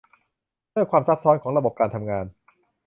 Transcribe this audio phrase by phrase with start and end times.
[0.75, 2.25] ด้วยความซับซ้อนของระบบการทำงาน